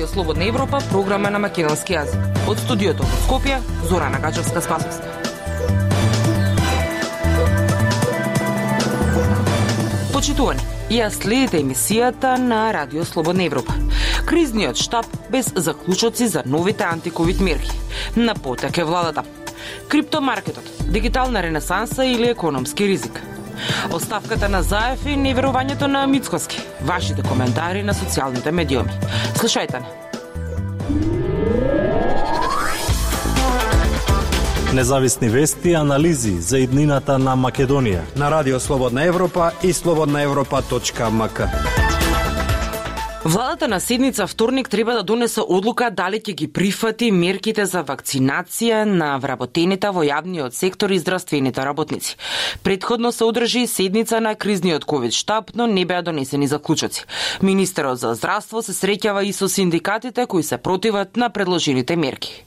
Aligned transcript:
Радио 0.00 0.12
Слободна 0.12 0.44
Европа, 0.48 0.78
програма 0.90 1.28
на 1.30 1.38
македонски 1.38 1.92
јазик. 1.92 2.22
Од 2.48 2.60
студиото 2.62 3.04
во 3.04 3.16
Скопје, 3.20 3.58
Зора 3.84 4.06
Гачевска 4.22 4.62
Спасовска. 4.64 5.10
Почитувани, 10.14 10.64
ја 10.88 11.10
следите 11.12 11.60
емисијата 11.60 12.38
на 12.40 12.72
Радио 12.72 13.04
Слободна 13.04 13.44
Европа. 13.44 13.76
Кризниот 14.24 14.80
штаб 14.80 15.04
без 15.28 15.52
заклучоци 15.54 16.28
за 16.28 16.42
новите 16.46 16.84
антиковид 16.84 17.40
мерки. 17.40 17.76
На 18.16 18.34
потек 18.34 18.78
е 18.78 18.84
владата. 18.84 19.22
Криптомаркетот, 19.88 20.64
дигитална 20.80 21.42
ренесанса 21.42 22.06
или 22.06 22.28
економски 22.28 22.88
ризик– 22.88 23.20
Оставката 23.92 24.48
на 24.48 24.62
Заев 24.62 25.06
и 25.06 25.16
неверувањето 25.16 25.86
на 25.86 26.06
Мицкоски. 26.06 26.60
Вашите 26.82 27.22
коментари 27.22 27.82
на 27.82 27.94
социјалните 27.94 28.50
медиуми. 28.50 28.90
Слушајте 29.34 29.80
не. 29.80 29.86
Независни 34.74 35.28
вести 35.28 35.70
и 35.70 35.74
анализи 35.74 36.40
за 36.40 36.58
иднината 36.58 37.18
на 37.18 37.36
Македонија 37.36 38.02
на 38.16 38.30
Радио 38.30 38.60
Слободна 38.60 39.04
Европа 39.04 39.50
и 39.62 39.72
слободнаевропа.мк. 39.72 41.79
Владата 43.24 43.68
на 43.68 43.80
седница 43.80 44.26
вторник 44.26 44.68
треба 44.68 44.92
да 44.92 45.02
донесе 45.02 45.40
одлука 45.40 45.90
дали 45.90 46.16
ќе 46.24 46.32
ги 46.34 46.46
прифати 46.48 47.10
мерките 47.12 47.66
за 47.68 47.82
вакцинација 47.84 48.86
на 48.88 49.18
вработените 49.20 49.90
во 49.92 50.00
јавниот 50.08 50.56
сектор 50.56 50.90
и 50.90 50.98
здравствените 50.98 51.60
работници. 51.60 52.16
Предходно 52.62 53.12
се 53.12 53.24
одржи 53.24 53.66
седница 53.66 54.20
на 54.20 54.34
кризниот 54.34 54.84
ковид 54.84 55.12
штаб, 55.12 55.52
но 55.54 55.66
не 55.66 55.84
беа 55.84 56.00
донесени 56.02 56.48
заклучоци. 56.48 57.04
Министерот 57.42 58.00
за 58.00 58.14
здравство 58.14 58.62
се 58.62 58.72
среќава 58.72 59.20
и 59.28 59.36
со 59.36 59.48
синдикатите 59.48 60.26
кои 60.26 60.42
се 60.42 60.56
противат 60.56 61.16
на 61.16 61.28
предложените 61.28 61.96
мерки. 61.96 62.44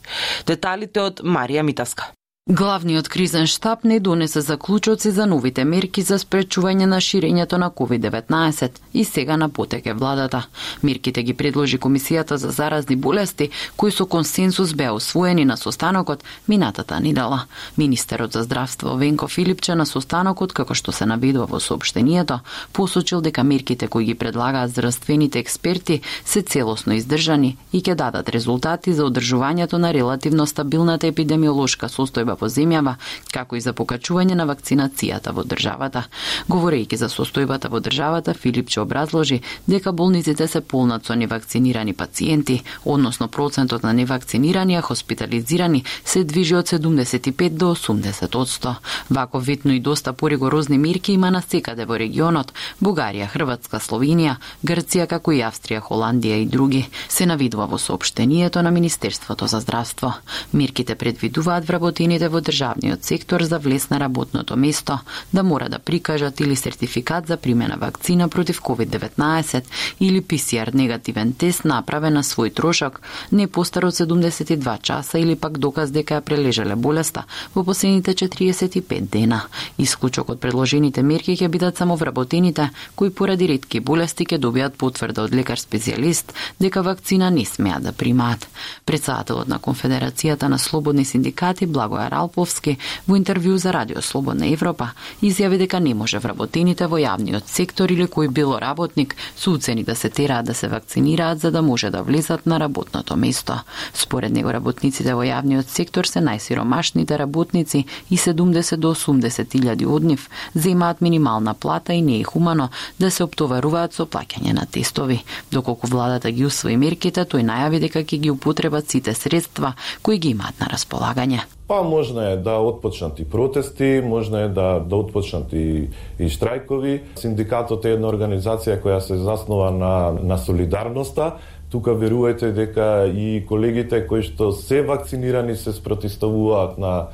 Деталите 0.47 1.05
од 1.05 1.21
Марија 1.21 1.61
Митаска. 1.61 2.09
Главниот 2.49 3.07
кризен 3.07 3.47
штаб 3.47 3.83
не 3.83 3.99
донесе 3.99 4.41
заклучоци 4.41 5.11
за 5.11 5.25
новите 5.25 5.63
мерки 5.63 6.01
за 6.01 6.17
спречување 6.19 6.85
на 6.91 6.97
ширењето 6.99 7.55
на 7.55 7.69
COVID-19 7.71 8.81
и 8.93 9.05
сега 9.05 9.37
на 9.37 9.47
потеке 9.49 9.93
владата. 9.93 10.47
Мерките 10.83 11.23
ги 11.23 11.33
предложи 11.33 11.79
Комисијата 11.79 12.35
за 12.35 12.51
заразни 12.51 12.95
болести, 12.95 13.49
кои 13.77 13.91
со 13.91 14.05
консенсус 14.05 14.73
беа 14.73 14.91
усвоени 14.93 15.45
на 15.45 15.57
состанокот 15.57 16.23
минатата 16.47 16.99
недела. 16.99 17.45
Министерот 17.77 18.33
за 18.33 18.43
здравство 18.43 18.97
Венко 18.97 19.27
Филипче 19.27 19.75
на 19.75 19.85
состанокот, 19.85 20.53
како 20.53 20.73
што 20.73 20.91
се 20.91 21.05
наведува 21.05 21.45
во 21.45 21.59
сообштението, 21.59 22.39
посочил 22.73 23.21
дека 23.21 23.43
мерките 23.43 23.87
кои 23.87 24.05
ги 24.05 24.15
предлагаат 24.15 24.71
здравствените 24.71 25.39
експерти 25.39 26.01
се 26.25 26.41
целосно 26.41 26.93
издржани 26.93 27.55
и 27.71 27.79
ќе 27.79 27.95
дадат 27.95 28.29
резултати 28.29 28.93
за 28.93 29.03
одржувањето 29.07 29.79
на 29.79 29.93
релативно 29.93 30.45
стабилната 30.45 31.07
епидемиолошка 31.07 31.87
состојба 31.87 32.32
во 32.39 32.49
земјава, 32.49 32.95
како 33.31 33.55
и 33.55 33.61
за 33.61 33.73
покачување 33.73 34.35
на 34.35 34.45
вакцинацијата 34.45 35.33
во 35.33 35.43
државата. 35.43 36.03
Говорејќи 36.49 36.95
за 36.95 37.09
состојбата 37.09 37.69
во 37.69 37.79
државата, 37.79 38.33
Филипче 38.33 38.81
образложи 38.81 39.41
дека 39.67 39.91
болниците 39.91 40.47
се 40.47 40.61
полнат 40.61 41.05
со 41.05 41.15
невакцинирани 41.15 41.93
пациенти, 41.93 42.63
односно 42.85 43.27
процентот 43.27 43.83
на 43.83 43.93
невакцинирани 43.93 44.75
а 44.75 44.81
хоспитализирани 44.81 45.83
се 46.05 46.23
движи 46.23 46.55
од 46.55 46.67
75 46.67 47.49
до 47.49 47.75
80 47.75 48.35
одсто. 48.35 48.75
Вако 49.09 49.39
витно 49.39 49.73
и 49.73 49.79
доста 49.79 50.13
поригорозни 50.13 50.77
мерки 50.77 51.13
има 51.13 51.31
на 51.31 51.41
секаде 51.41 51.85
во 51.85 51.97
регионот, 51.99 52.53
Бугарија, 52.81 53.27
Хрватска, 53.27 53.79
Словенија, 53.79 54.35
Грција, 54.63 55.07
како 55.07 55.31
и 55.31 55.41
Австрија, 55.43 55.81
Холандија 55.81 56.41
и 56.41 56.45
други. 56.45 56.85
Се 57.09 57.25
навидува 57.25 57.67
во 57.67 57.77
соопштението 57.77 58.61
на 58.61 58.71
Министерството 58.71 59.47
за 59.47 59.59
здравство. 59.59 60.13
Мерките 60.53 60.95
предвидуваат 60.95 61.65
вработените 61.65 62.22
луѓето 62.23 62.31
во 62.31 62.41
државниот 62.41 63.03
сектор 63.03 63.43
за 63.43 63.59
влез 63.59 63.89
на 63.89 63.99
работното 63.99 64.55
место 64.55 64.99
да 65.33 65.43
мора 65.43 65.69
да 65.69 65.79
прикажат 65.79 66.39
или 66.39 66.55
сертификат 66.55 67.27
за 67.27 67.37
примена 67.37 67.77
вакцина 67.77 68.29
против 68.29 68.61
COVID-19 68.61 69.63
или 69.99 70.21
PCR 70.21 70.73
негативен 70.73 71.33
тест 71.33 71.65
направен 71.65 72.13
на 72.13 72.23
свој 72.23 72.53
трошок 72.53 73.01
не 73.31 73.47
постар 73.47 73.85
од 73.85 73.93
72 73.93 74.81
часа 74.81 75.19
или 75.19 75.35
пак 75.35 75.57
доказ 75.57 75.91
дека 75.91 76.15
ја 76.15 76.21
прележале 76.21 76.75
болеста 76.75 77.25
во 77.55 77.63
последните 77.63 78.13
45 78.13 79.09
дена. 79.09 79.41
Исклучок 79.77 80.29
од 80.29 80.39
предложените 80.39 81.03
мерки 81.03 81.35
ќе 81.35 81.47
бидат 81.47 81.77
само 81.77 81.95
вработените 81.95 82.69
кои 82.95 83.09
поради 83.09 83.47
ретки 83.47 83.79
болести 83.79 84.25
ќе 84.25 84.39
добијат 84.39 84.77
потврда 84.77 85.23
од 85.23 85.33
лекар 85.33 85.57
специјалист 85.57 86.33
дека 86.59 86.81
вакцина 86.81 87.29
не 87.29 87.45
смеа 87.45 87.79
да 87.79 87.91
примаат. 87.91 88.47
Председателот 88.85 89.47
на 89.47 89.59
Конфедерацијата 89.59 90.47
на 90.47 90.59
слободни 90.59 91.05
синдикати 91.05 91.65
Алповски 92.13 92.77
во 93.07 93.17
интервју 93.17 93.55
за 93.55 93.73
Радио 93.73 94.01
Слободна 94.01 94.47
Европа 94.47 94.91
изјави 95.21 95.57
дека 95.57 95.79
не 95.79 95.93
може 95.93 96.19
вработените 96.19 96.87
во 96.87 96.97
јавниот 96.97 97.47
сектор 97.47 97.91
или 97.91 98.07
кој 98.07 98.29
било 98.29 98.59
работник 98.59 99.15
се 99.35 99.49
уцени 99.49 99.83
да 99.83 99.95
се 99.95 100.09
тераат 100.09 100.45
да 100.45 100.53
се 100.53 100.67
вакцинираат 100.67 101.39
за 101.39 101.51
да 101.51 101.61
може 101.61 101.89
да 101.89 102.03
влезат 102.03 102.45
на 102.45 102.59
работното 102.59 103.15
место. 103.15 103.59
Според 103.93 104.31
него 104.31 104.53
работниците 104.53 105.13
во 105.13 105.23
јавниот 105.23 105.67
сектор 105.67 106.05
се 106.05 106.19
најсиромашните 106.19 107.17
работници 107.17 107.85
и 108.09 108.17
70 108.17 108.75
до 108.75 108.93
80 108.95 109.57
илјади 109.59 109.87
од 109.87 110.03
нив 110.03 110.29
земаат 110.55 111.01
минимална 111.01 111.53
плата 111.53 111.93
и 111.93 112.01
не 112.01 112.19
е 112.19 112.23
хумано 112.23 112.69
да 112.99 113.11
се 113.11 113.23
оптоваруваат 113.23 113.93
со 113.93 114.05
плаќање 114.05 114.53
на 114.53 114.65
тестови. 114.65 115.23
Доколку 115.51 115.87
владата 115.87 116.31
ги 116.31 116.45
усвои 116.45 116.77
мерките, 116.77 117.25
тој 117.25 117.45
најави 117.47 117.79
дека 117.87 118.03
ќе 118.03 118.19
ги 118.19 118.31
употребат 118.31 118.89
сите 118.89 119.13
средства 119.13 119.73
кои 120.01 120.17
ги 120.19 120.33
имаат 120.35 120.59
на 120.59 120.71
располагање. 120.73 121.43
Па 121.67 121.83
можна 121.83 122.29
е 122.31 122.37
да 122.37 122.57
отпочнат 122.59 123.19
и 123.19 123.25
протести, 123.25 124.01
можна 124.05 124.41
е 124.41 124.47
да, 124.47 124.79
да 124.79 124.95
отпочнат 124.95 125.53
и, 125.53 125.87
и 126.19 126.27
штрајкови. 126.27 126.99
Синдикатот 127.15 127.85
е 127.87 127.95
една 127.95 128.11
организација 128.11 128.81
која 128.83 128.99
се 128.99 129.15
заснова 129.17 129.71
на, 129.71 130.11
на 130.19 130.37
солидарноста. 130.37 131.37
Тука 131.71 131.95
верувајте 131.95 132.51
дека 132.53 133.07
и 133.07 133.45
колегите 133.47 134.03
кои 134.07 134.21
што 134.27 134.51
се 134.51 134.83
вакцинирани 134.83 135.55
се 135.55 135.71
спротиставуваат 135.71 136.77
на 136.77 137.07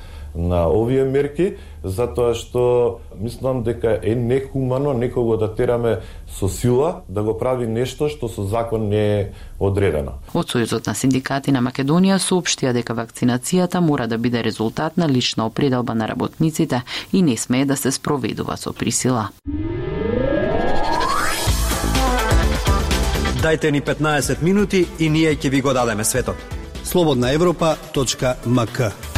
на 0.48 0.68
овие 0.70 1.04
мерки, 1.04 1.58
затоа 1.84 2.34
што 2.36 3.00
мислам 3.20 3.64
дека 3.64 4.00
е 4.04 4.16
нехумано 4.16 4.94
некого 4.94 5.38
да 5.38 5.50
тераме 5.56 6.00
со 6.28 6.50
сила 6.50 7.02
да 7.10 7.24
го 7.24 7.38
прави 7.38 7.68
нешто 7.68 8.10
што 8.10 8.28
со 8.28 8.48
закон 8.48 8.90
не 8.90 9.04
е 9.20 9.32
одредено. 9.60 10.20
Од 10.34 10.48
Сојузот 10.56 10.88
на 10.88 10.96
синдикати 10.96 11.52
на 11.52 11.62
Македонија 11.62 12.20
соопштија 12.20 12.74
дека 12.74 12.96
вакцинацијата 12.96 13.80
мора 13.80 14.08
да 14.08 14.18
биде 14.18 14.44
резултат 14.44 14.98
на 14.98 15.10
лична 15.10 15.46
определба 15.46 15.96
на 15.96 16.08
работниците 16.08 16.84
и 17.14 17.22
не 17.22 17.38
смее 17.38 17.66
да 17.66 17.78
се 17.78 17.92
спроведува 17.92 18.58
со 18.58 18.74
присила. 18.74 19.30
Дайте 23.42 23.72
ни 23.72 23.82
15 23.82 24.44
минути 24.44 24.88
и 25.00 25.10
ние 25.10 25.36
ќе 25.36 25.50
ви 25.50 25.62
го 25.62 25.74
дадеме 25.74 26.04
светот. 26.04 26.36
Слободна 26.84 27.32
Европа.мк 27.32 29.09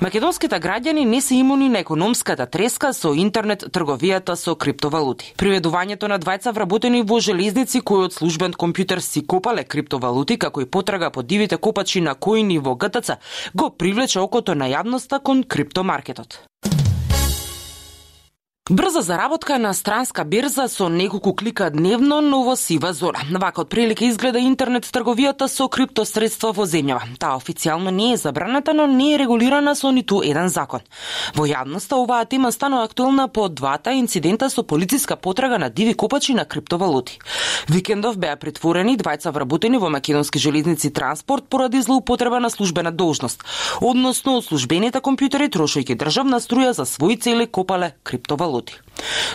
Македонските 0.00 0.56
граѓани 0.56 1.02
не 1.04 1.18
се 1.20 1.34
имуни 1.34 1.68
на 1.68 1.82
економската 1.84 2.46
треска 2.48 2.94
со 2.96 3.10
интернет 3.12 3.66
трговијата 3.68 4.32
со 4.32 4.54
криптовалути. 4.56 5.34
Приведувањето 5.36 6.08
на 6.08 6.16
двајца 6.18 6.54
вработени 6.56 7.02
во 7.04 7.18
железници 7.20 7.82
кои 7.84 8.06
од 8.08 8.16
службен 8.16 8.56
компјутер 8.56 9.04
си 9.04 9.20
копале 9.26 9.64
криптовалути 9.64 10.38
како 10.40 10.64
и 10.64 10.66
потрага 10.66 11.10
по 11.10 11.22
дивите 11.22 11.58
копачи 11.58 12.00
на 12.00 12.14
коини 12.14 12.58
во 12.58 12.76
ГТЦ 12.80 13.20
го 13.52 13.68
привлече 13.76 14.24
окото 14.24 14.54
на 14.54 14.72
јавноста 14.72 15.20
кон 15.20 15.44
криптомаркетот. 15.44 16.40
Брза 18.68 19.00
заработка 19.02 19.58
на 19.58 19.74
странска 19.74 20.24
берза 20.24 20.68
со 20.68 20.88
неколку 20.88 21.32
клика 21.34 21.70
дневно, 21.70 22.20
но 22.20 22.44
во 22.44 22.54
сива 22.56 22.92
зона. 22.92 23.18
Вака 23.30 23.62
отприлика 23.62 24.04
изгледа 24.04 24.38
интернет 24.38 24.84
трговијата 24.84 25.48
со 25.48 25.66
криптосредства 25.66 26.52
во 26.52 26.66
земјава. 26.70 27.02
Таа 27.18 27.34
официјално 27.34 27.90
не 27.90 28.12
е 28.12 28.16
забраната, 28.16 28.72
но 28.72 28.86
не 28.86 29.14
е 29.14 29.18
регулирана 29.18 29.74
со 29.74 29.90
ниту 29.90 30.20
еден 30.22 30.48
закон. 30.48 30.86
Во 31.34 31.48
јавноста 31.50 31.98
оваа 31.98 32.24
тема 32.30 32.52
станува 32.52 32.84
актуелна 32.84 33.26
по 33.26 33.48
двата 33.48 33.90
инцидента 33.90 34.50
со 34.50 34.62
полициска 34.62 35.16
потрага 35.16 35.58
на 35.58 35.68
диви 35.68 35.94
копачи 35.94 36.34
на 36.34 36.44
криптовалути. 36.44 37.18
Викендов 37.68 38.18
беа 38.18 38.36
притворени 38.36 38.96
двајца 38.96 39.34
вработени 39.34 39.78
во 39.78 39.90
македонски 39.90 40.38
железници 40.38 40.92
транспорт 40.92 41.44
поради 41.50 41.82
злоупотреба 41.82 42.38
на 42.38 42.50
службена 42.50 42.92
должност, 42.92 43.42
односно 43.80 44.36
од 44.36 44.44
службените 44.44 45.02
компјутери 45.02 45.50
трошејќи 45.50 45.98
државна 45.98 46.38
струја 46.38 46.70
за 46.70 46.86
своји 46.86 47.18
цели 47.18 47.50
копале 47.50 47.96
криптовалути 48.04 48.59
криптовалути. 48.60 48.80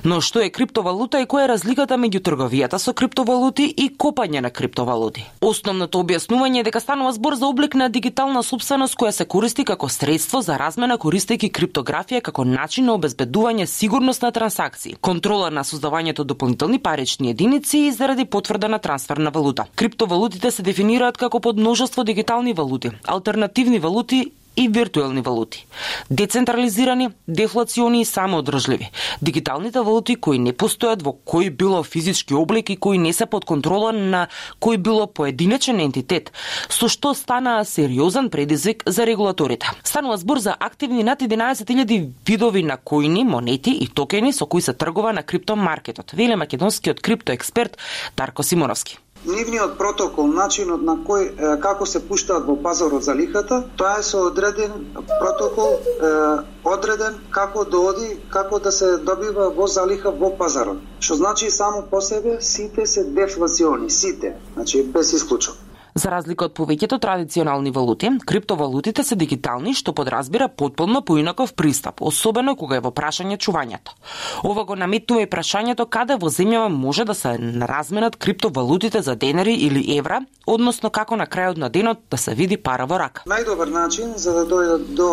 Но 0.04 0.22
што 0.22 0.42
е 0.44 0.50
криптовалута 0.50 1.22
и 1.22 1.26
која 1.26 1.46
е 1.46 1.50
разликата 1.50 1.98
меѓу 1.98 2.22
трговијата 2.22 2.78
со 2.78 2.94
криптовалути 2.94 3.66
и 3.66 3.90
копање 3.90 4.42
на 4.42 4.52
криптовалути? 4.52 5.26
Основното 5.42 6.04
објаснување 6.04 6.60
е 6.60 6.64
дека 6.68 6.80
станува 6.80 7.14
збор 7.14 7.36
за 7.36 7.48
облик 7.48 7.76
на 7.76 7.90
дигитална 7.90 8.44
собственост 8.44 8.96
која 8.96 9.12
се 9.12 9.26
користи 9.26 9.66
како 9.66 9.90
средство 9.90 10.42
за 10.42 10.58
размена 10.58 10.98
користејќи 10.98 11.52
криптографија 11.52 12.22
како 12.22 12.46
начин 12.46 12.86
на 12.86 12.94
обезбедување 12.94 13.66
сигурност 13.66 14.22
на 14.22 14.32
трансакции, 14.32 14.96
контрола 15.02 15.50
на 15.50 15.64
создавањето 15.64 16.24
дополнителни 16.24 16.80
парични 16.80 17.30
единици 17.30 17.88
и 17.88 17.92
заради 17.92 18.26
потврдена 18.26 18.80
трансферна 18.80 19.32
валута. 19.32 19.66
Криптовалутите 19.76 20.52
се 20.52 20.64
дефинираат 20.64 21.18
како 21.18 21.40
подмножество 21.40 22.04
дигитални 22.04 22.54
валути, 22.54 22.92
алтернативни 23.08 23.80
валути 23.80 24.32
и 24.56 24.68
виртуелни 24.68 25.22
валути. 25.22 25.66
Децентрализирани, 26.10 27.10
дефлациони 27.28 28.02
и 28.02 28.06
самоодржливи. 28.06 28.92
Дигиталните 29.22 29.80
валути 29.80 30.16
кои 30.16 30.40
не 30.40 30.54
постојат 30.54 31.04
во 31.04 31.16
кој 31.26 31.50
било 31.50 31.84
физички 31.84 32.34
облик 32.34 32.70
и 32.70 32.78
кои 32.78 32.98
не 32.98 33.14
се 33.14 33.26
под 33.26 33.46
контрола 33.46 33.92
на 33.92 34.28
кој 34.62 34.78
било 34.78 35.08
поединечен 35.08 35.80
ентитет, 35.80 36.32
со 36.70 36.90
што 36.90 37.14
станаа 37.14 37.66
сериозен 37.66 38.30
предизвик 38.30 38.84
за 38.86 39.06
регулаторите. 39.06 39.72
Станува 39.84 40.18
збор 40.18 40.40
за 40.40 40.56
активни 40.60 41.04
над 41.04 41.22
11.000 41.22 42.10
видови 42.26 42.64
на 42.64 42.78
коини, 42.78 43.24
монети 43.24 43.72
и 43.72 43.88
токени 43.88 44.34
со 44.34 44.46
кои 44.46 44.62
се 44.62 44.74
тргува 44.74 45.14
на 45.14 45.24
криптомаркетот, 45.24 46.12
вели 46.12 46.36
македонскиот 46.36 47.02
криптоексперт 47.02 47.78
Тарко 48.16 48.44
Симоновски 48.44 48.98
нивниот 49.26 49.78
протокол, 49.78 50.28
начинот 50.28 50.82
на 50.86 50.98
кој 51.08 51.60
како 51.62 51.86
се 51.86 52.02
пуштаат 52.08 52.46
во 52.46 52.56
пазарот 52.62 53.04
за 53.04 53.16
лихата, 53.16 53.64
тоа 53.78 54.00
е 54.00 54.04
со 54.04 54.26
одреден 54.30 54.74
протокол 55.20 55.76
е, 55.76 56.12
одреден 56.64 57.20
како 57.32 57.66
да 57.66 57.80
оди, 57.92 58.10
како 58.30 58.60
да 58.60 58.72
се 58.72 58.98
добива 58.98 59.50
во 59.50 59.68
залиха 59.68 60.12
во 60.12 60.32
пазарот. 60.38 60.82
Што 61.00 61.20
значи 61.22 61.52
само 61.52 61.84
по 61.92 62.02
себе 62.02 62.38
сите 62.42 62.86
се 62.86 63.04
дефлациони, 63.04 63.90
сите, 63.90 64.36
значи 64.56 64.84
без 64.84 65.14
исклучок. 65.14 65.65
За 65.96 66.10
разлика 66.12 66.50
од 66.50 66.52
повеќето 66.58 66.98
традиционални 67.00 67.72
валути, 67.72 68.10
криптовалутите 68.28 69.04
се 69.08 69.16
дигитални, 69.16 69.72
што 69.80 69.94
подразбира 69.96 70.50
потполно 70.52 71.00
поинаков 71.02 71.54
пристап, 71.56 72.02
особено 72.04 72.58
кога 72.60 72.76
е 72.76 72.84
во 72.84 72.90
прашање 72.92 73.38
чувањето. 73.40 73.94
Ова 74.44 74.66
го 74.68 74.76
наметнува 74.76 75.24
и 75.24 75.30
прашањето 75.32 75.86
каде 75.88 76.18
во 76.20 76.28
земјава 76.28 76.68
може 76.68 77.06
да 77.08 77.16
се 77.16 77.32
разменат 77.72 78.18
криптовалутите 78.20 79.02
за 79.02 79.16
денари 79.16 79.54
или 79.54 79.86
евра, 79.96 80.20
односно 80.46 80.90
како 80.90 81.16
на 81.16 81.28
крајот 81.28 81.58
на 81.64 81.70
денот 81.70 82.04
да 82.12 82.18
се 82.18 82.36
види 82.36 82.58
пара 82.58 82.86
во 82.92 83.00
рака. 83.00 83.24
Најдобар 83.32 83.72
начин 83.72 84.12
за 84.18 84.34
да 84.34 84.44
дојдат 84.52 84.92
до 85.00 85.08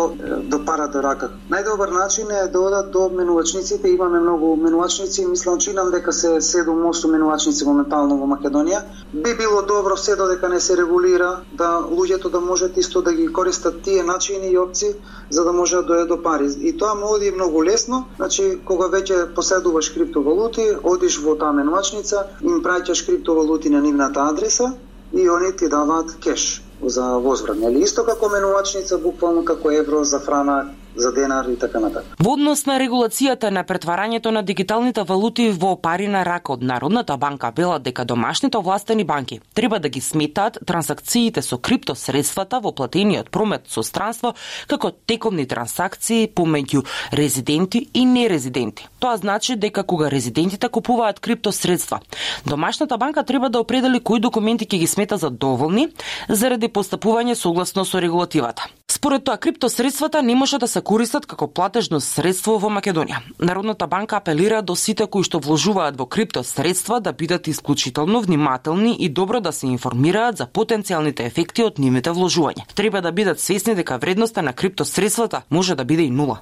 до 0.51 0.59
парата 0.65 0.99
рака. 0.99 1.31
Најдобар 1.49 1.95
начин 1.95 2.27
е 2.27 2.49
да 2.51 2.59
одат 2.59 2.91
до 2.91 3.07
менувачниците, 3.09 3.87
имаме 3.87 4.19
многу 4.19 4.55
менувачници, 4.55 5.25
мислам 5.31 5.59
чинам 5.59 5.91
дека 5.91 6.11
се 6.11 6.27
7-8 6.27 7.11
менувачници 7.11 7.65
моментално 7.65 8.19
во 8.19 8.27
Македонија. 8.35 8.83
Би 9.13 9.33
било 9.39 9.61
добро 9.61 9.97
се 9.97 10.15
додека 10.15 10.49
не 10.49 10.59
се 10.59 10.72
се 10.73 10.81
регулира 10.81 11.41
да 11.53 11.85
луѓето 11.85 12.29
да 12.29 12.39
можат 12.41 12.77
исто 12.77 13.01
да 13.01 13.13
ги 13.13 13.27
користат 13.27 13.81
тие 13.81 14.03
начини 14.03 14.47
и 14.47 14.57
опции 14.57 14.93
за 15.29 15.43
да 15.43 15.53
може 15.53 15.75
да 15.75 15.83
дојде 15.83 16.07
до 16.07 16.17
пари. 16.23 16.49
И 16.61 16.77
тоа 16.77 16.95
му 16.95 17.13
оди 17.13 17.31
многу 17.31 17.63
лесно, 17.63 18.05
значи 18.15 18.59
кога 18.65 18.89
веќе 18.89 19.33
поседуваш 19.35 19.89
криптовалути, 19.93 20.65
одиш 20.83 21.19
во 21.21 21.35
таа 21.37 21.53
менувачница, 21.53 22.25
им 22.41 22.63
праќаш 22.65 23.05
криптовалути 23.05 23.69
на 23.69 23.81
нивната 23.81 24.25
адреса 24.25 24.73
и 25.13 25.29
они 25.29 25.51
ти 25.55 25.69
даваат 25.69 26.17
кеш 26.19 26.63
за 26.81 27.17
возврат. 27.19 27.57
Нели 27.57 27.83
исто 27.83 28.05
како 28.05 28.29
менувачница, 28.29 28.97
буквално 28.97 29.45
како 29.45 29.71
евро 29.71 30.03
за 30.03 30.19
франак 30.19 30.73
за 30.95 31.11
денар 31.11 31.45
и 31.45 31.59
така 31.59 31.79
натаму. 31.79 32.05
Во 32.19 32.33
однос 32.33 32.65
на 32.65 32.77
регулацијата 32.79 33.49
на 33.49 33.63
претварањето 33.63 34.31
на 34.31 34.43
дигиталните 34.43 35.03
валути 35.03 35.49
во 35.51 35.75
пари 35.75 36.07
на 36.07 36.23
рака 36.25 36.53
од 36.53 36.63
Народната 36.63 37.17
банка 37.17 37.51
велат 37.55 37.83
дека 37.83 38.05
домашните 38.05 38.57
овластени 38.57 39.03
банки 39.03 39.39
треба 39.53 39.79
да 39.79 39.89
ги 39.89 40.01
сметаат 40.01 40.59
трансакциите 40.65 41.41
со 41.41 41.57
криптосредствата 41.57 42.59
во 42.59 42.71
платениот 42.71 43.29
промет 43.29 43.67
со 43.67 43.83
странство 43.83 44.33
како 44.67 44.91
тековни 44.91 45.47
трансакции 45.47 46.27
помеѓу 46.27 46.85
резиденти 47.13 47.87
и 47.93 48.05
нерезиденти. 48.05 48.87
Тоа 48.99 49.17
значи 49.17 49.55
дека 49.55 49.83
кога 49.83 50.11
резидентите 50.11 50.69
купуваат 50.69 51.19
криптосредства, 51.19 51.99
домашната 52.45 52.97
банка 52.97 53.23
треба 53.23 53.49
да 53.49 53.59
определи 53.59 53.99
кои 53.99 54.19
документи 54.19 54.65
ќе 54.65 54.79
ги 54.79 54.87
смета 54.87 55.17
за 55.17 55.29
доволни 55.29 55.87
заради 56.29 56.67
постапување 56.67 57.33
согласно 57.33 57.85
со 57.85 58.01
регулативата. 58.01 58.67
Според 58.93 59.23
тоа, 59.23 59.37
криптосредствата 59.37 60.21
не 60.23 60.35
може 60.35 60.57
да 60.57 60.67
се 60.67 60.81
користат 60.83 61.25
како 61.25 61.47
платежно 61.47 61.99
средство 62.01 62.57
во 62.59 62.69
Македонија. 62.69 63.21
Народната 63.39 63.87
банка 63.87 64.17
апелира 64.17 64.61
до 64.61 64.75
сите 64.75 65.07
кои 65.07 65.23
што 65.23 65.39
вложуваат 65.39 65.97
во 65.97 66.05
крипто 66.05 66.43
средства 66.43 66.99
да 67.01 67.13
бидат 67.13 67.47
исклучително 67.47 68.21
внимателни 68.21 68.95
и 68.99 69.09
добро 69.09 69.41
да 69.41 69.51
се 69.51 69.67
информираат 69.67 70.37
за 70.37 70.47
потенцијалните 70.47 71.25
ефекти 71.25 71.63
од 71.63 71.79
нивните 71.79 72.11
вложувања. 72.11 72.67
Треба 72.75 73.01
да 73.01 73.11
бидат 73.11 73.39
свесни 73.39 73.75
дека 73.75 73.97
вредноста 73.97 74.41
на 74.41 74.53
крипто 74.53 74.85
средствата 74.85 75.41
може 75.49 75.75
да 75.75 75.85
биде 75.85 76.03
и 76.03 76.11
нула. 76.11 76.41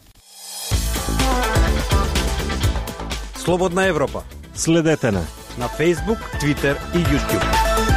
Слободна 3.35 3.85
Европа. 3.85 4.23
Следете 4.55 5.11
на 5.11 5.25
на 5.57 5.67
Facebook, 5.67 6.19
Twitter 6.39 6.75
и 6.95 7.03
YouTube. 7.03 7.90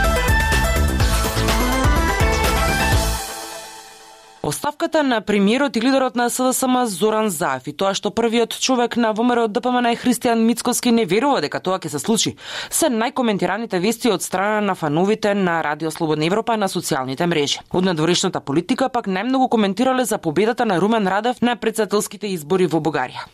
Оставката 4.54 5.02
на 5.02 5.20
премиерот 5.20 5.76
и 5.76 5.80
лидерот 5.82 6.16
на 6.16 6.30
СДСМ 6.30 6.84
Зоран 6.84 7.28
Заев 7.28 7.66
и 7.66 7.72
тоа 7.74 7.90
што 7.98 8.12
првиот 8.14 8.54
човек 8.62 8.94
на 8.96 9.10
ВМРО 9.10 9.48
ДПМН 9.50 9.90
е 9.90 9.98
Христијан 9.98 10.46
Мицковски 10.46 10.92
не 10.94 11.08
верува 11.10 11.40
дека 11.42 11.58
тоа 11.58 11.80
ќе 11.82 11.90
се 11.90 11.98
случи, 11.98 12.36
се 12.70 12.86
најкоментираните 12.86 13.82
вести 13.82 14.14
од 14.14 14.22
страна 14.22 14.62
на 14.62 14.78
фановите 14.78 15.34
на 15.34 15.58
Радио 15.66 15.90
Слободна 15.90 16.30
Европа 16.30 16.54
на 16.56 16.70
социјалните 16.70 17.26
мрежи. 17.26 17.66
Од 17.74 17.90
надворешната 17.90 18.38
политика 18.38 18.86
пак 18.94 19.10
најмногу 19.10 19.50
коментирале 19.50 20.06
за 20.06 20.22
победата 20.22 20.62
на 20.64 20.78
Румен 20.78 21.10
Радев 21.10 21.42
на 21.42 21.58
председателските 21.58 22.30
избори 22.30 22.70
во 22.70 22.78
Бугарија. 22.78 23.26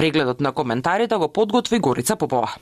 Прегледот 0.00 0.40
на 0.40 0.56
коментарите 0.56 1.20
го 1.20 1.28
подготви 1.28 1.84
Горица 1.84 2.16
Попова. 2.16 2.56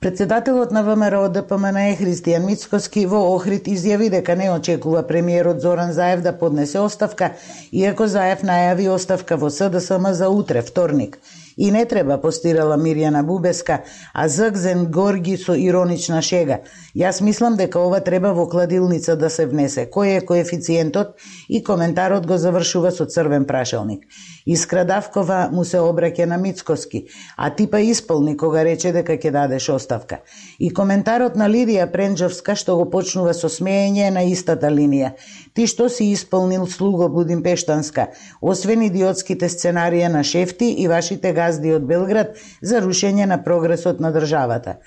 Председателот 0.00 0.70
на 0.72 0.82
ВМРО 0.82 1.28
ДПМН 1.28 1.80
Христијан 1.98 2.46
Мицкоски 2.48 3.02
во 3.04 3.18
Охрид 3.34 3.66
изјави 3.68 4.06
дека 4.14 4.32
не 4.32 4.46
очекува 4.48 5.02
премиерот 5.04 5.60
Зоран 5.60 5.92
Заев 5.92 6.22
да 6.24 6.32
поднесе 6.32 6.80
оставка, 6.80 7.28
иако 7.70 8.06
Заев 8.08 8.40
најави 8.40 8.88
оставка 8.88 9.36
во 9.36 9.50
СДСМ 9.52 10.14
за 10.16 10.30
утре, 10.32 10.62
вторник. 10.62 11.18
И 11.60 11.70
не 11.70 11.84
треба, 11.84 12.16
постирала 12.16 12.76
Мирјана 12.80 13.20
Бубеска, 13.22 13.82
а 14.14 14.28
Згзен 14.28 14.86
Горги 14.90 15.36
со 15.36 15.52
иронична 15.52 16.22
шега. 16.24 16.62
Јас 16.96 17.20
мислам 17.20 17.58
дека 17.60 17.82
ова 17.84 17.98
треба 18.00 18.30
во 18.32 18.46
кладилница 18.48 19.12
да 19.20 19.28
се 19.28 19.44
внесе. 19.46 19.84
Кој 19.84 20.14
е 20.16 20.22
коефициентот? 20.24 21.20
И 21.48 21.60
коментарот 21.60 22.24
го 22.26 22.38
завршува 22.40 22.90
со 22.96 23.04
црвен 23.04 23.44
прашалник. 23.44 24.06
Искра 24.46 24.86
Давкова 24.88 25.50
му 25.52 25.66
се 25.68 25.82
обраќа 25.84 26.24
на 26.24 26.38
Мицкоски, 26.40 27.02
а 27.36 27.50
ти 27.50 27.66
па 27.66 27.80
исполни 27.84 28.36
кога 28.40 28.64
рече 28.64 28.94
дека 28.96 29.18
ќе 29.20 29.30
дадеш 29.30 29.68
оставка. 29.68 30.22
И 30.58 30.72
коментарот 30.72 31.36
на 31.36 31.44
Лидија 31.44 31.90
Пренџовска 31.92 32.56
што 32.56 32.78
го 32.80 32.88
почнува 32.88 33.36
со 33.36 33.52
смеење 33.52 34.08
на 34.16 34.24
истата 34.24 34.72
линија. 34.72 35.12
Ти 35.54 35.66
што 35.66 35.88
си 35.90 36.12
исполнил 36.12 36.66
слуго 36.66 37.08
Будимпештанска, 37.10 38.06
освен 38.40 38.84
идиотските 38.86 39.48
сценарија 39.50 40.08
на 40.08 40.22
Шефти 40.24 40.70
и 40.82 40.86
вашите 40.88 41.32
газди 41.34 41.74
од 41.74 41.86
Белград 41.86 42.36
за 42.62 42.82
рушење 42.84 43.26
на 43.26 43.40
прогресот 43.42 44.00
на 44.00 44.12
државата. 44.14 44.78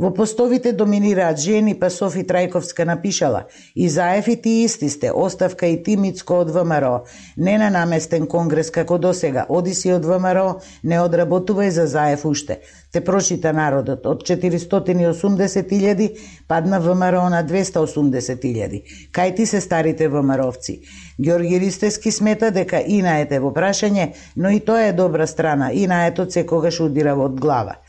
Во 0.00 0.08
постовите 0.16 0.70
доминираат 0.72 1.36
жени, 1.44 1.74
па 1.76 1.90
Софи 1.92 2.22
Трајковска 2.24 2.86
напишала 2.88 3.40
и 3.74 3.88
Заев 3.92 4.28
и 4.32 4.36
ти 4.40 4.52
исти 4.64 4.88
сте, 4.88 5.10
оставка 5.12 5.66
и 5.66 5.82
ти 5.82 5.96
Мицко 5.96 6.38
од 6.40 6.50
ВМРО. 6.54 7.04
Не 7.36 7.58
на 7.60 7.68
наместен 7.70 8.24
конгрес 8.26 8.70
како 8.70 8.96
досега, 8.98 9.44
оди 9.48 9.74
си 9.74 9.92
од 9.92 10.08
ВМРО, 10.08 10.46
не 10.84 10.96
одработувај 10.96 11.68
за 11.68 11.84
Заев 11.86 12.24
уште. 12.24 12.62
Те 12.92 13.04
прочита 13.04 13.52
народот, 13.52 14.06
од 14.06 14.24
480.000 14.24 16.08
падна 16.48 16.80
ВМРО 16.80 17.28
на 17.28 17.44
280.000. 17.44 18.82
Кај 19.12 19.36
ти 19.36 19.46
се 19.46 19.60
старите 19.60 20.08
ВМРО-овци? 20.08 20.80
Георги 21.20 21.60
Ристески 21.60 22.10
смета 22.10 22.50
дека 22.50 22.80
инаете 22.80 23.38
во 23.38 23.52
прашање, 23.52 24.14
но 24.36 24.48
и 24.48 24.64
тоа 24.64 24.88
е 24.88 24.92
добра 24.96 25.26
страна, 25.26 25.72
инаето 25.72 26.30
секогаш 26.30 26.80
удира 26.80 27.12
од 27.12 27.36
глава. 27.36 27.82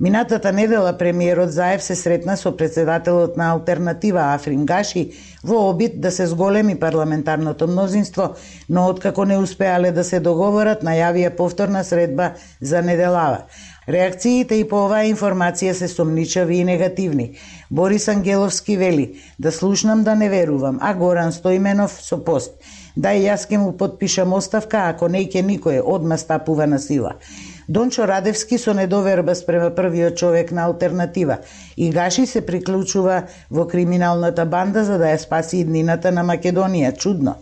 Минатата 0.00 0.52
недела 0.52 0.92
премиерот 0.98 1.50
Заев 1.50 1.82
се 1.82 1.94
сретна 1.94 2.36
со 2.36 2.56
председателот 2.56 3.36
на 3.36 3.50
Алтернатива 3.50 4.20
Африм 4.34 4.66
Гаши 4.66 5.10
во 5.44 5.70
обид 5.70 6.00
да 6.00 6.10
се 6.10 6.26
зголеми 6.26 6.78
парламентарното 6.78 7.66
мнозинство, 7.66 8.34
но 8.70 8.86
откако 8.86 9.24
не 9.24 9.38
успеале 9.38 9.90
да 9.92 10.04
се 10.04 10.20
договорат, 10.20 10.84
најавија 10.86 11.34
повторна 11.36 11.82
средба 11.84 12.30
за 12.60 12.82
неделава. 12.82 13.50
Реакциите 13.88 14.54
и 14.54 14.68
по 14.68 14.84
оваа 14.86 15.02
информација 15.10 15.72
се 15.72 15.88
сомничави 15.88 16.56
и 16.62 16.64
негативни. 16.64 17.32
Борис 17.70 18.08
Ангеловски 18.08 18.76
вели, 18.76 19.18
да 19.38 19.52
слушнам 19.52 20.04
да 20.04 20.14
не 20.14 20.28
верувам, 20.28 20.78
а 20.80 20.94
Горан 20.94 21.32
Стоименов 21.32 21.98
со 22.02 22.22
пост. 22.24 22.54
Да 22.96 23.14
и 23.14 23.26
јас 23.26 23.48
ке 23.48 23.58
му 23.58 23.76
подпишам 23.76 24.32
оставка, 24.32 24.88
ако 24.94 25.08
не 25.08 25.26
ќе 25.26 25.42
никој, 25.42 25.82
одма 25.84 26.18
стапува 26.18 26.66
на 26.66 26.78
сила. 26.78 27.18
Дончо 27.68 28.08
Радевски 28.08 28.58
со 28.58 28.72
недоверба 28.74 29.34
спрема 29.34 29.70
првиот 29.70 30.16
човек 30.16 30.52
на 30.52 30.64
алтернатива 30.64 31.38
и 31.76 31.90
Гаши 31.90 32.26
се 32.26 32.40
приклучува 32.40 33.22
во 33.50 33.66
криминалната 33.68 34.46
банда 34.46 34.84
за 34.84 34.96
да 34.98 35.12
ја 35.12 35.18
спаси 35.20 35.60
иднината 35.60 36.12
на 36.12 36.24
Македонија. 36.24 36.96
Чудно. 36.96 37.36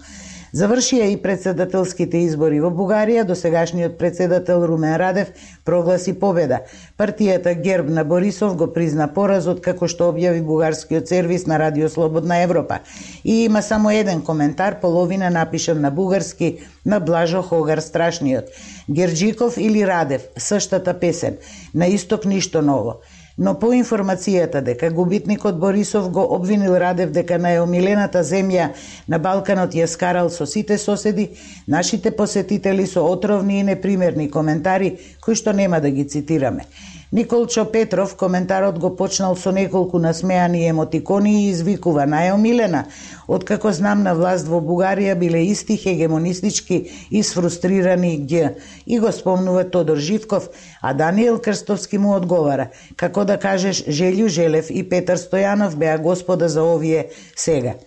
Завршија 0.56 1.10
и 1.12 1.16
председателските 1.20 2.22
избори 2.24 2.62
во 2.64 2.70
Бугарија, 2.72 3.26
досегашниот 3.28 3.98
председател 3.98 4.62
Румен 4.64 4.94
Радев 5.02 5.32
прогласи 5.68 6.14
победа. 6.16 6.62
Партијата 6.96 7.52
Герб 7.60 7.90
на 7.92 8.04
Борисов 8.04 8.54
го 8.56 8.68
призна 8.72 9.08
поразот 9.18 9.60
како 9.66 9.88
што 9.92 10.08
објави 10.14 10.40
бугарскиот 10.46 11.12
сервис 11.12 11.44
на 11.50 11.58
Радио 11.60 11.90
Слободна 11.92 12.38
Европа. 12.44 12.78
И 13.24 13.42
има 13.44 13.62
само 13.62 13.90
еден 13.90 14.22
коментар, 14.22 14.80
половина 14.80 15.30
напишан 15.30 15.80
на 15.80 15.90
бугарски, 15.90 16.56
на 16.86 17.00
Блажо 17.00 17.42
Хогар 17.42 17.78
Страшниот. 17.78 18.48
Герджиков 18.88 19.58
или 19.58 19.86
Радев, 19.86 20.22
същата 20.38 20.98
песен. 20.98 21.36
На 21.74 21.86
исток 21.86 22.24
ништо 22.24 22.62
ново 22.62 23.00
но 23.38 23.52
по 23.58 23.72
информацијата 23.76 24.62
дека 24.64 24.90
губитникот 24.90 25.58
Борисов 25.60 26.10
го 26.10 26.22
обвинил 26.34 26.76
Радев 26.80 27.10
дека 27.12 27.38
на 27.38 27.52
омилената 27.62 28.24
земја 28.24 28.70
на 29.08 29.18
Балканот 29.18 29.74
ја 29.76 29.86
скарал 29.86 30.30
со 30.30 30.46
сите 30.46 30.78
соседи, 30.78 31.28
нашите 31.68 32.10
посетители 32.10 32.86
со 32.86 33.04
отровни 33.04 33.60
и 33.60 33.62
непримерни 33.62 34.30
коментари, 34.30 34.96
кои 35.20 35.34
што 35.34 35.52
нема 35.52 35.80
да 35.80 35.90
ги 35.90 36.08
цитираме. 36.08 36.64
Николчо 37.12 37.64
Петров 37.64 38.16
коментарот 38.16 38.78
го 38.78 38.96
почнал 38.96 39.36
со 39.36 39.52
неколку 39.52 39.98
насмеани 39.98 40.66
емотикони 40.66 41.46
и 41.46 41.50
извикува 41.50 42.02
најомилена, 42.02 42.80
откако 43.28 43.70
знам 43.70 44.02
на 44.02 44.14
власт 44.18 44.48
во 44.50 44.58
Бугарија 44.58 45.14
биле 45.14 45.44
исти 45.46 45.76
хегемонистички 45.78 46.80
и 47.10 47.22
сфрустрирани 47.22 48.26
г. 48.26 48.54
И 48.86 48.98
го 48.98 49.12
спомнува 49.12 49.70
Тодор 49.70 49.96
Живков, 49.96 50.48
а 50.82 50.94
Даниел 50.94 51.38
Крстовски 51.38 51.98
му 51.98 52.16
одговара, 52.16 52.70
како 52.96 53.24
да 53.24 53.38
кажеш 53.38 53.84
Желју 53.86 54.26
Желев 54.26 54.66
и 54.70 54.82
Петар 54.82 55.16
Стојанов 55.16 55.76
беа 55.76 55.98
господа 55.98 56.48
за 56.48 56.64
овие 56.64 57.06
сега. 57.36 57.78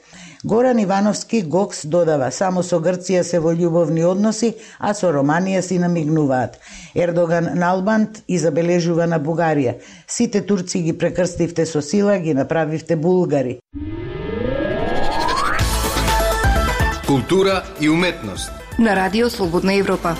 Горан 0.45 0.79
Ивановски 0.79 1.41
Гокс 1.41 1.85
додава, 1.85 2.29
само 2.31 2.61
со 2.63 2.77
Грција 2.79 3.25
се 3.27 3.41
во 3.43 3.51
љубовни 3.51 4.05
односи, 4.07 4.53
а 4.79 4.93
со 4.95 5.11
Романија 5.11 5.59
си 5.59 5.79
намигнуваат. 5.83 6.55
Ердоган 6.95 7.49
Налбант 7.59 8.21
и 8.27 8.39
забележува 8.39 9.07
на 9.07 9.19
Бугарија. 9.19 9.75
Сите 10.07 10.45
турци 10.45 10.79
ги 10.79 10.97
прекрстивте 10.97 11.65
со 11.65 11.81
сила, 11.81 12.17
ги 12.17 12.33
направивте 12.33 12.95
булгари. 12.95 13.59
Култура 17.07 17.63
и 17.81 17.89
уметност. 17.89 18.51
На 18.79 18.95
Радио 18.95 19.29
Слободна 19.29 19.73
Европа. 19.73 20.15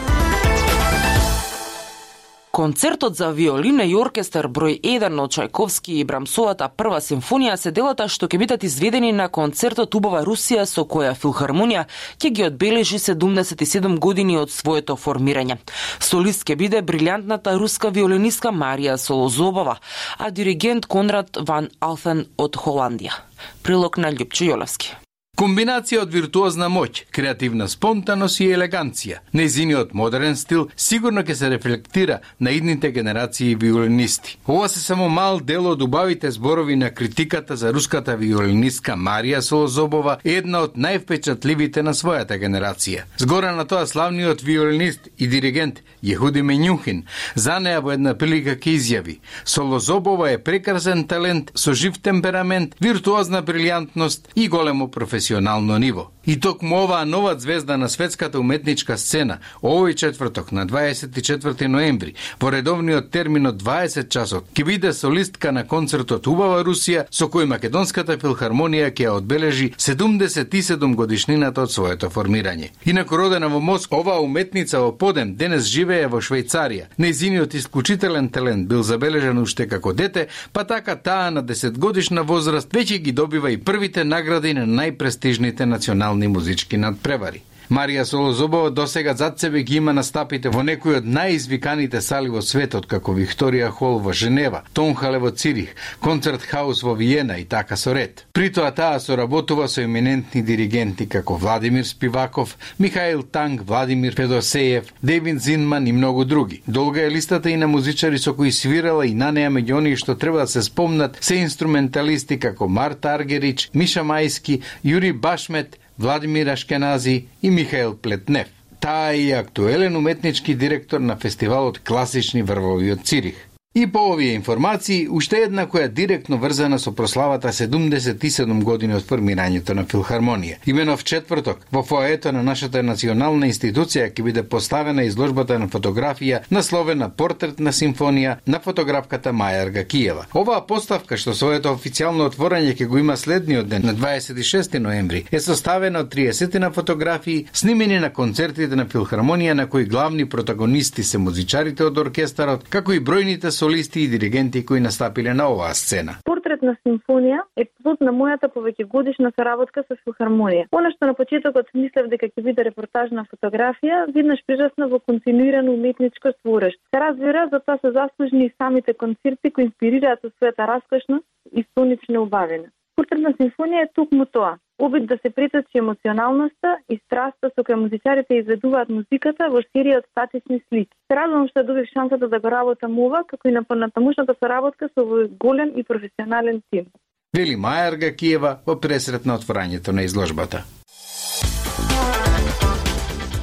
Концертот 2.60 3.16
за 3.16 3.32
виолина 3.32 3.86
и 3.88 3.94
оркестар 3.96 4.50
број 4.52 4.74
1 4.84 5.22
од 5.24 5.32
Чајковски 5.32 5.94
и 5.96 6.04
Брамсовата 6.04 6.68
прва 6.68 7.00
симфонија 7.00 7.54
се 7.56 7.72
делата 7.72 8.10
што 8.12 8.28
ќе 8.28 8.40
бидат 8.42 8.66
изведени 8.68 9.14
на 9.16 9.30
концертот 9.32 9.96
Убава 9.96 10.26
Русија 10.28 10.66
со 10.68 10.84
која 10.84 11.14
филхармонија 11.16 11.86
ќе 12.20 12.34
ги 12.36 12.48
одбележи 12.50 13.00
77 13.00 13.96
години 14.04 14.36
од 14.44 14.52
своето 14.52 15.00
формирање. 15.00 15.62
Солист 16.04 16.44
ќе 16.44 16.60
биде 16.60 16.84
брилјантната 16.84 17.56
руска 17.56 17.96
виолинистка 17.96 18.52
Марија 18.52 19.00
Солозобова, 19.00 19.80
а 20.18 20.30
диригент 20.30 20.86
Конрад 20.86 21.40
Ван 21.40 21.72
Алфен 21.80 22.26
од 22.36 22.60
Холандија. 22.60 23.24
Прилог 23.64 24.04
на 24.04 24.12
Љупчо 24.12 24.52
Јолевски. 24.52 25.00
Комбинација 25.40 26.02
од 26.04 26.12
виртуозна 26.12 26.68
моќ, 26.68 27.06
креативна 27.16 27.70
спонтаност 27.72 28.42
и 28.44 28.50
елеганција. 28.52 29.22
Незиниот 29.32 29.94
модерен 29.96 30.34
стил 30.36 30.66
сигурно 30.76 31.22
ќе 31.24 31.36
се 31.40 31.50
рефлектира 31.54 32.18
на 32.44 32.52
идните 32.52 32.92
генерации 32.92 33.56
виолинисти. 33.56 34.36
Ова 34.48 34.68
се 34.68 34.82
само 34.84 35.08
мал 35.10 35.40
дел 35.40 35.70
од 35.72 35.82
убавите 35.82 36.32
зборови 36.32 36.76
на 36.76 36.90
критиката 36.92 37.56
за 37.56 37.72
руската 37.74 38.18
виолинистка 38.20 38.98
Марија 39.00 39.40
Солозобова, 39.40 40.18
една 40.26 40.66
од 40.68 40.76
највпечатливите 40.76 41.88
на 41.88 41.94
својата 41.96 42.36
генерација. 42.36 43.06
Згора 43.18 43.54
на 43.56 43.64
тоа 43.64 43.88
славниот 43.88 44.44
виолинист 44.44 45.08
и 45.18 45.28
диригент 45.28 45.80
Јехуди 46.04 46.44
Менјухин 46.44 47.06
за 47.36 47.62
неа 47.64 47.80
во 47.80 47.96
една 47.96 48.12
прилика 48.18 48.58
ке 48.60 48.76
изјави 48.76 49.20
Солозобова 49.46 50.32
е 50.32 50.44
прекрасен 50.44 51.08
талент 51.08 51.52
со 51.56 51.74
жив 51.74 52.04
темперамент, 52.04 52.76
виртуозна 52.82 53.40
брилјантност 53.44 54.36
и 54.36 54.48
големо 54.48 54.92
професионалност 55.20 55.68
професионално 55.70 55.78
ниво. 55.80 56.08
И 56.30 56.36
токму 56.36 56.84
оваа 56.84 57.06
нова 57.06 57.40
звезда 57.40 57.78
на 57.78 57.90
светската 57.90 58.40
уметничка 58.40 58.98
сцена, 59.02 59.40
овој 59.66 59.96
четврток 59.98 60.52
на 60.52 60.68
24 60.70 61.66
ноември, 61.68 62.14
во 62.40 62.52
редовниот 62.54 63.10
термин 63.10 63.50
од 63.50 63.58
20 63.58 64.12
часот, 64.14 64.46
ќе 64.54 64.66
биде 64.68 64.92
солистка 64.94 65.50
на 65.52 65.64
концертот 65.66 66.28
Убава 66.30 66.60
Русија, 66.62 67.08
со 67.10 67.26
кој 67.34 67.48
Македонската 67.50 68.20
филхармонија 68.22 68.92
ќе 68.94 69.08
одбележи 69.10 69.72
77 69.74 70.94
годишнината 70.94 71.64
од 71.66 71.74
своето 71.74 72.12
формирање. 72.14 72.70
Инаку 72.86 73.18
родена 73.18 73.50
во 73.50 73.60
Моск, 73.60 73.98
оваа 73.98 74.22
уметница 74.22 74.84
во 74.86 74.94
подем 74.94 75.34
денес 75.34 75.66
живее 75.66 76.06
во 76.14 76.22
Швајцарија. 76.22 76.92
Нејзиниот 77.02 77.58
исклучителен 77.58 78.30
талент 78.30 78.70
бил 78.70 78.84
забележан 78.84 79.42
уште 79.42 79.66
како 79.66 79.96
дете, 79.98 80.28
па 80.54 80.62
така 80.64 80.94
таа 80.96 81.32
на 81.32 81.42
10 81.42 81.82
годишна 81.82 82.22
возраст 82.22 82.70
веќе 82.70 83.02
ги 83.02 83.18
добива 83.18 83.50
и 83.50 83.58
првите 83.58 84.04
награди 84.04 84.54
на 84.54 84.70
најпрестижните 84.70 85.66
национални 85.66 86.19
национални 86.20 86.28
музички 86.28 86.78
надпревари. 86.78 87.42
Марија 87.70 88.04
Солозобова 88.04 88.72
досега 88.72 89.14
зад 89.14 89.40
себе 89.40 89.62
ги 89.64 89.76
има 89.76 89.94
настапите 89.94 90.50
во 90.50 90.64
некои 90.66 90.96
од 90.98 91.06
најизвиканите 91.06 92.00
сали 92.02 92.30
во 92.34 92.42
светот, 92.42 92.88
како 92.90 93.14
Викторија 93.14 93.68
Хол 93.70 94.00
во 94.02 94.14
Женева, 94.14 94.64
Тонхале 94.74 95.20
во 95.22 95.30
Цирих, 95.30 95.76
Концерт 96.02 96.42
Хаус 96.42 96.82
во 96.82 96.96
Виена 96.98 97.38
и 97.38 97.46
така 97.46 97.78
со 97.78 97.94
ред. 97.94 98.26
При 98.34 98.50
тоа 98.50 98.72
таа 98.72 99.00
соработува 99.00 99.68
со 99.68 99.82
еминентни 99.82 100.42
диригенти 100.42 101.06
како 101.06 101.36
Владимир 101.38 101.86
Спиваков, 101.86 102.58
Михаил 102.80 103.22
Танг, 103.22 103.62
Владимир 103.62 104.16
Федосеев, 104.16 104.90
Девин 105.04 105.40
Зинман 105.40 105.88
и 105.88 105.92
многу 105.92 106.26
други. 106.26 106.64
Долга 106.68 107.02
е 107.02 107.12
листата 107.12 107.52
и 107.52 107.58
на 107.58 107.68
музичари 107.68 108.18
со 108.18 108.34
кои 108.34 108.52
свирала 108.52 109.06
и 109.06 109.14
на 109.14 109.32
неа 109.32 109.52
меѓу 109.54 109.78
оние 109.78 109.96
што 109.96 110.16
треба 110.16 110.40
да 110.40 110.48
се 110.48 110.64
спомнат 110.64 111.22
се 111.22 111.36
инструменталисти 111.36 112.40
како 112.40 112.68
Марта 112.68 113.14
Аргерич, 113.14 113.70
Миша 113.74 114.02
Мајски, 114.02 114.62
Јури 114.84 115.14
Башмет, 115.14 115.78
Владимир 116.00 116.50
Ашкенази 116.50 117.28
и 117.42 117.50
Михаил 117.50 117.94
Плетнев. 117.98 118.48
Таа 118.80 119.14
е 119.14 119.32
актуелен 119.32 119.96
уметнички 119.96 120.56
директор 120.56 121.00
на 121.00 121.18
фестивалот 121.18 121.80
Класични 121.80 122.42
врвови 122.42 122.92
од 122.92 123.04
Цирих. 123.04 123.49
И 123.76 123.88
по 123.88 124.00
овие 124.00 124.34
информации, 124.34 125.08
уште 125.10 125.44
една 125.46 125.68
која 125.70 125.92
директно 125.94 126.40
врзана 126.42 126.80
со 126.80 126.90
прославата 126.92 127.52
77 127.54 128.64
години 128.64 128.96
од 128.98 129.04
формирањето 129.06 129.76
на 129.78 129.84
Филхармонија. 129.86 130.56
Имено 130.66 130.96
в 130.98 131.04
четврток, 131.04 131.60
во 131.72 131.84
фоето 131.84 132.32
на 132.32 132.42
нашата 132.44 132.82
национална 132.82 133.46
институција 133.46 134.08
ќе 134.10 134.24
биде 134.26 134.44
поставена 134.44 135.04
изложбата 135.06 135.60
на 135.60 135.68
фотографија 135.68 136.40
насловена 136.50 137.10
Портрет 137.10 137.60
на 137.60 137.70
симфонија 137.70 138.40
на 138.48 138.60
фотографката 138.60 139.30
Маја 139.30 139.62
Аргакиева. 139.68 140.26
Оваа 140.34 140.66
поставка 140.66 141.18
што 141.18 141.38
своето 141.38 141.70
официјално 141.70 142.26
отворање 142.26 142.74
ќе 142.74 142.88
го 142.88 142.98
има 142.98 143.18
следниот 143.18 143.70
ден 143.70 143.86
на 143.86 143.94
26 143.94 144.80
ноември 144.80 145.26
е 145.32 145.40
составена 145.40 146.00
од 146.00 146.16
30 146.16 146.58
на 146.58 146.72
фотографии 146.72 147.46
снимени 147.54 148.00
на 148.00 148.10
концертите 148.10 148.76
на 148.76 148.90
Филхармонија 148.90 149.54
на 149.54 149.70
кои 149.70 149.86
главни 149.86 150.26
протагонисти 150.26 151.04
се 151.04 151.18
музичарите 151.18 151.84
од 151.84 151.98
оркестарот, 151.98 152.66
како 152.70 152.94
и 152.94 153.00
бројните 153.00 153.59
солисти 153.60 154.00
и 154.02 154.08
диригенти 154.08 154.66
кои 154.66 154.80
настапиле 154.80 155.34
на 155.34 155.46
оваа 155.52 155.74
сцена. 155.82 156.14
Портрет 156.30 156.62
на 156.68 156.76
симфонија 156.86 157.42
е 157.62 157.66
плод 157.80 158.00
на 158.08 158.14
мојата 158.20 158.48
повеќегодишна 158.56 159.32
соработка 159.36 159.84
со 159.88 159.98
филхармонија. 160.04 160.70
Она 160.80 160.92
што 160.96 161.10
на 161.10 161.16
почетокот 161.18 161.68
мислев 161.82 162.08
дека 162.14 162.30
ќе 162.32 162.46
биде 162.46 162.68
репортажна 162.70 163.26
фотографија, 163.32 164.06
виднаш 164.16 164.46
прирасна 164.48 164.88
во 164.94 165.02
континуирано 165.12 165.76
уметничко 165.76 166.32
творештво. 166.40 166.84
Се 166.96 167.04
разбира, 167.06 167.48
за 167.52 167.60
тоа 167.60 167.78
се 167.84 167.92
заслужни 168.00 168.46
и 168.46 168.54
самите 168.62 168.94
концерти 168.94 169.52
кои 169.52 169.68
инспирираат 169.68 170.24
со 170.24 170.32
својата 170.38 170.68
раскошност 170.74 171.28
и 171.52 171.66
сонична 171.76 172.24
убавина. 172.24 172.72
Портрет 172.96 173.36
симфонија 173.44 173.88
е 173.88 173.94
токму 173.96 174.26
тоа 174.26 174.56
обид 174.80 175.06
да 175.08 175.18
се 175.22 175.30
преточи 175.30 175.78
емоционалноста 175.78 176.78
и 176.90 177.00
страста 177.06 177.52
со 177.54 177.64
која 177.68 177.78
музичарите 177.84 178.40
изведуваат 178.40 178.90
музиката 178.90 179.50
во 179.52 179.62
серија 179.76 180.00
од 180.00 180.08
статични 180.12 180.62
слики. 180.70 180.96
Се 181.12 181.20
радувам 181.20 181.48
што 181.52 181.64
добив 181.64 181.92
шансата 181.94 182.28
да 182.28 182.40
го 182.40 182.52
работам 182.52 183.00
ова, 183.00 183.24
како 183.28 183.48
и 183.48 183.52
на 183.52 183.64
понатамушната 183.64 184.36
соработка 184.40 184.90
со 184.94 185.04
овој 185.04 185.30
голем 185.38 185.76
и 185.76 185.84
професионален 185.84 186.62
тим. 186.72 186.88
Вели 187.36 187.56
Мајар 187.56 188.00
Гакиева 188.02 188.60
во 188.66 188.80
пресрет 188.80 189.26
на 189.26 189.38
отворањето 189.38 189.92
на 189.92 190.08
изложбата. 190.08 190.64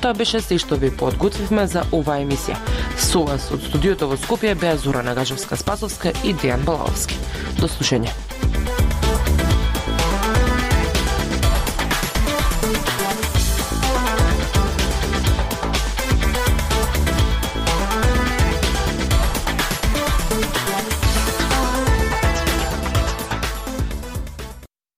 Тоа 0.03 0.15
беше 0.15 0.41
се 0.41 0.59
што 0.59 0.77
ви 0.77 0.91
подготвивме 0.91 1.67
за 1.67 1.83
оваа 1.93 2.21
емисија. 2.25 2.57
Со 2.97 3.25
вас 3.29 3.51
од 3.53 3.63
студиото 3.69 4.09
во 4.11 4.17
Скопје 4.17 4.55
беа 4.55 4.77
Зора 4.77 5.03
Нагажевска 5.03 5.57
Спасовска 5.57 6.15
и 6.25 6.35
Дејан 6.35 6.65
Балаовски. 6.65 7.19
До 7.61 7.69
слушање. 7.69 8.26